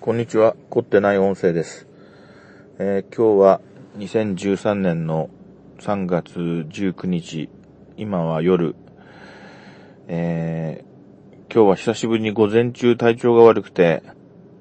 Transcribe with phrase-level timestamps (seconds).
[0.00, 0.56] こんにちは。
[0.68, 1.86] 凝ってない音声です。
[2.80, 3.60] えー今日は
[3.98, 5.30] 2013年の
[5.78, 7.48] 3月19日。
[7.96, 8.74] 今は夜。
[10.08, 14.02] えー今日は久しぶりに午前中体調が悪くて、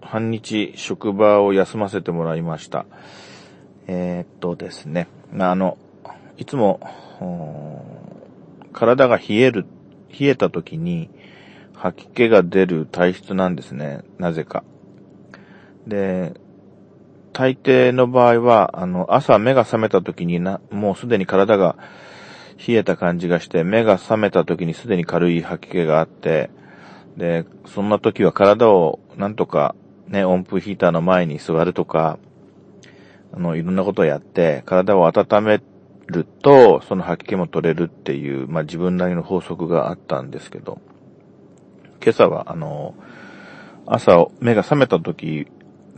[0.00, 2.86] 半日職場を休ませてもらいました。
[3.88, 5.08] えーっとですね。
[5.32, 5.78] まあ、あの、
[6.36, 6.78] いつも、
[8.72, 9.66] 体が冷える、
[10.12, 11.10] 冷えた時に
[11.74, 14.02] 吐き気が出る体質なんですね。
[14.18, 14.62] なぜか。
[15.88, 16.34] で、
[17.32, 21.76] 大抵の場合は、あの、朝目が覚めた時にな、もうすでに体が
[22.66, 26.50] 冷えた感じがして、目が覚めた時にすでに軽い吐き気があって、
[27.16, 29.74] で、そんな時は体をなんとか
[30.08, 32.18] ね、温風ヒーターの前に座るとか、
[33.32, 35.60] あの、いろんなことをやって、体を温め
[36.06, 40.80] ると、その吐き気も取れるっていう、まあ自分なりの法則があったんですけど、
[42.02, 42.94] 今朝は、あの、
[43.86, 45.46] 朝、目が覚めた時、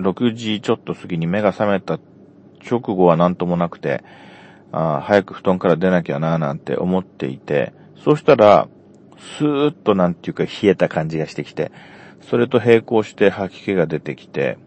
[0.00, 1.98] 6時ちょっと過ぎに目が覚めた
[2.68, 4.02] 直後は何ともなくて、
[4.72, 7.72] あ早く布団から出なきゃなーなんて思っていて、
[8.04, 8.68] そうしたら、
[9.38, 11.72] スーッとなんていうか冷えた感じがしてきて、
[12.22, 14.58] それと並行して吐き気が出てきて、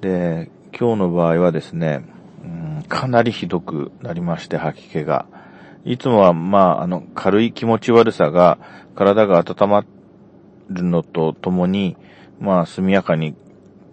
[0.00, 2.04] で、今日の場合はですね、
[2.44, 5.26] うんかなりひどくなりまして、吐き気が。
[5.84, 8.58] いつもは、まあ、あの、軽い気持ち悪さが、
[8.94, 9.84] 体が温ま
[10.68, 11.96] るのとともに、
[12.38, 13.34] まあ、速やかに、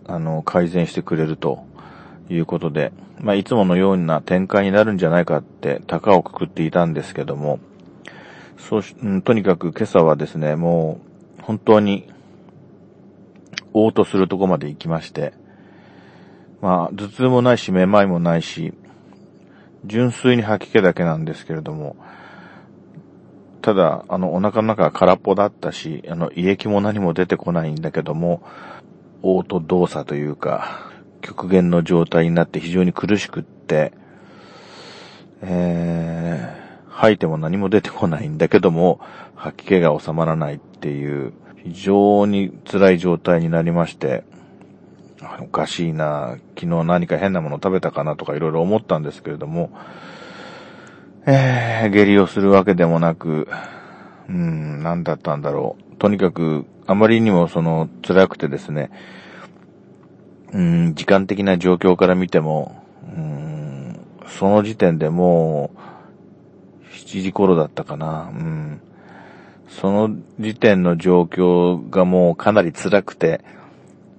[0.08, 1.66] あの、改善してくれると
[2.30, 7.60] いうことで、まあ、いつものような展開になるんじゃないかって、高をくくっていたんですけども、
[8.58, 11.00] そうし、うんとにかく今朝はですね、も
[11.40, 12.12] う、本当に、
[13.74, 15.34] 嘔吐するとこまで行きまして、
[16.62, 18.74] まあ、頭痛もないし、めまいもないし、
[19.86, 21.96] 純粋に吐き気だけなんですけれども、
[23.62, 28.42] ただ、あの、お腹の中が空っぽだったし、あの、胃液も何も出てこないんだけども、
[29.24, 33.94] 嘔吐動作というか、極限の状態になって非常に苦しくって、
[35.42, 39.00] えー、吐いても何も出てこないんだけども、
[39.36, 41.34] 吐き気が収まらないっていう、
[41.64, 44.24] 非常に辛い状態になりまして、
[45.42, 49.72] おかしいな、昨日何か変なもの食べたかなとかいろいろ思ったんですけれども、
[51.26, 53.50] えー、下痢をするわけでもなく、
[54.30, 55.87] うん、何だったんだろう。
[56.00, 58.92] とにかく、あまりにもその辛くてですね、
[60.54, 65.78] うん、時間的な状況から見ても、うん、その時点でもう、
[66.94, 68.82] 7時頃だったかな、うん。
[69.68, 73.44] その時点の状況がもうかなり辛くて、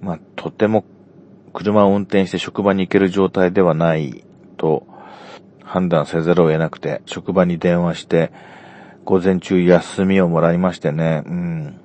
[0.01, 0.85] まあ、とても
[1.53, 4.23] 車を運転して職場に行ける状態ではない
[4.57, 4.87] と
[5.63, 8.31] 判断せざるを得なくて、職場に電話して、
[9.05, 11.79] 午前中休みをもらいましてね、うん。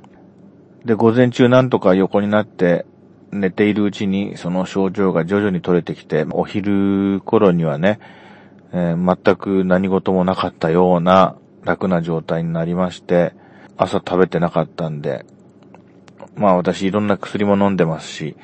[0.85, 2.85] で、午前中なんとか横になって
[3.33, 8.01] 寝ているうちにその症状が徐々に取れてきて、お昼頃にはね、
[8.73, 13.35] えー全く何事もなかったような楽な状態になりまして、
[13.77, 15.25] 朝食べてなかったんで、
[16.37, 18.37] まあ私いろんな薬も飲んでますし、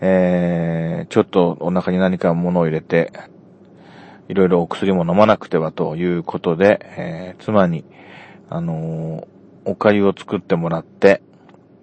[0.00, 3.12] えー、ちょっとお腹に何か物を入れて、
[4.28, 7.84] いろいろお薬も飲まなくてはということで、えー妻に、
[8.48, 9.34] あのー
[9.66, 11.22] お粥を作ってもらって、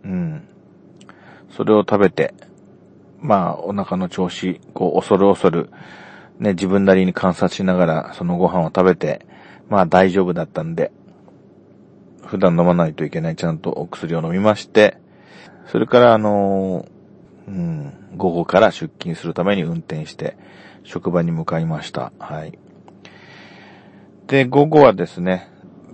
[0.04, 0.48] うん。
[1.50, 2.36] それを食べて、
[3.20, 5.72] まあお腹の調子、こう恐る恐る、
[6.40, 9.26] ね、自分なりに観察しながらそのご飯を食べて、
[9.68, 10.92] まあ大丈夫だったんで、
[12.26, 14.98] 普段飲まないといけないちゃんとお薬を飲みまして、
[15.68, 17.01] それからあのー
[17.48, 20.38] うん、午後から出勤するために運転して、
[20.84, 22.12] 職場に向かいました。
[22.20, 22.58] はい。
[24.28, 25.50] で、午後はですね、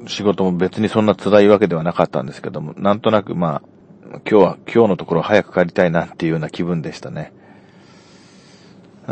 [0.06, 3.62] 仕事も別にそんな辛いわけではなかったんですけども、なんとなくまあ、
[4.10, 7.34] 今日は、今日のところ早く帰りたいなっていうような気分でしたね。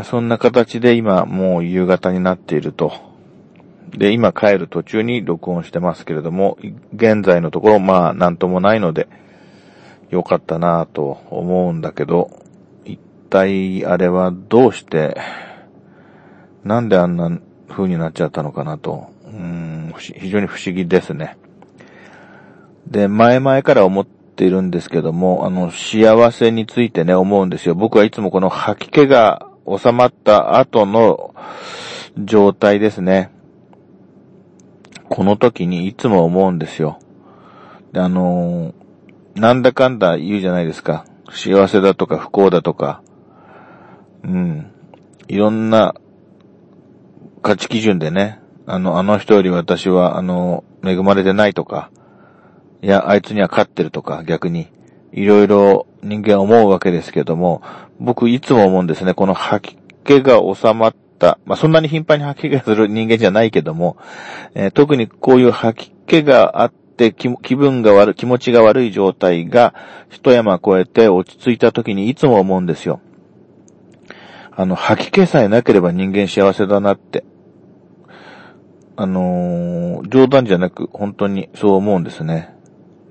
[0.03, 2.93] そんな形で今もう夕方になっていると。
[3.91, 6.57] で、今帰る途中に録音してますけれども、
[6.93, 9.07] 現在のところまあなんともないので、
[10.15, 12.31] よかったなぁと思うんだけど、
[12.85, 12.97] 一
[13.29, 15.17] 体あれはどうして、
[16.63, 21.37] なんであんな風になっちゃったのかなと、うん、非常に不思議ですね。
[22.87, 27.75] で、前々から思っているんですけども、あの、幸せについてね、思うんですよ。
[27.75, 31.35] 僕はいつもこの吐き気が収まった後の
[32.17, 33.31] 状態ですね。
[35.09, 36.99] この時にいつも思うんですよ。
[37.91, 38.84] で、あのー
[39.35, 41.05] なんだかんだ言うじゃないですか。
[41.29, 43.01] 幸せだとか不幸だとか。
[44.23, 44.71] うん。
[45.27, 45.95] いろんな
[47.41, 51.91] 価値基準でね、あの、あの人より私は、あの、恵まれてないとか、
[52.81, 54.67] いや、あいつには勝ってるとか、逆に。
[55.11, 57.61] いろいろ人間思うわけですけども、
[57.99, 63.97] 僕いつも思うんですね、この吐き気が収まった、まあ、そんなに頻繁に吐き気がする人間じゃないけども、
[64.55, 69.73] えー、特にこういう吐き気があっって気分が悪い、気持ちが悪い状態が
[70.09, 73.01] 一山越えて落ち着いた時にいつも思うんですよ。
[74.51, 77.25] あの、吐き気さえなければ人間幸せだなって。
[78.95, 82.55] あのー、冗談じゃなく本当にそう思うんですね。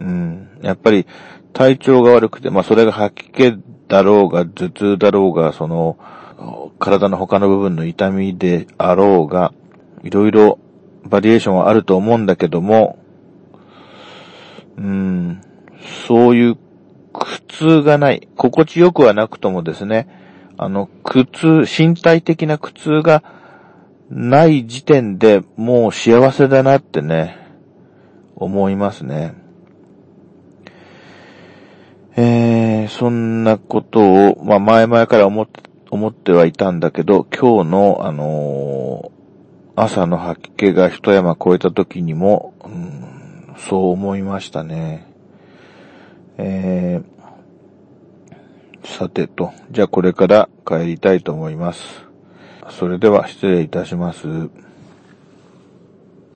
[0.01, 0.49] うん。
[0.63, 1.07] やっぱり
[1.53, 5.99] 体調が悪くて、まあそれが吐き気だろうが、頭痛だろうが、その、
[6.79, 9.53] 体の他の部分の痛みであろうが、
[10.03, 10.59] いろいろ
[11.05, 12.99] バリエーションはあると思うんだけども、
[14.77, 15.41] うん、
[16.07, 16.57] そういう
[17.13, 20.09] 苦痛がない、心地よくはなくともですね、
[20.57, 23.23] あの、苦痛、身体的な苦痛が
[24.11, 27.39] ない時点でもう幸せだなってね、
[28.37, 29.35] 思いますね。
[32.17, 34.01] えー、そんなこと
[34.31, 43.14] を、まあ前々から思って、思ってはいたんだけど、今日の、あのー、朝の吐き気が一山越えた時にも、うん、
[43.57, 45.07] そう思いましたね。
[46.37, 52.05] えー、さてと、じゃあこれから帰りたいと思います。
[52.71, 54.51] それでは失礼いたします。